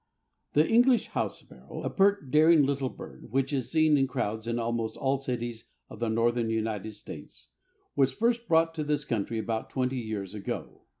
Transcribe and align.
The 0.53 0.67
English 0.67 1.09
house 1.09 1.41
sparrow, 1.41 1.83
a 1.83 1.89
pert, 1.91 2.31
daring 2.31 2.63
little 2.63 2.89
bird, 2.89 3.31
which 3.31 3.53
is 3.53 3.71
seen 3.71 3.97
in 3.97 4.07
crowds 4.07 4.47
in 4.47 4.57
almost 4.57 4.97
all 4.97 5.19
cities 5.19 5.65
of 5.91 5.99
the 5.99 6.09
Northern 6.09 6.49
United 6.49 6.93
States, 6.93 7.49
was 7.95 8.11
first 8.11 8.47
brought 8.47 8.73
to 8.73 8.83
this 8.83 9.05
country 9.05 9.37
about 9.37 9.69
twenty 9.69 9.99
years 9.99 10.33
ago. 10.33 10.85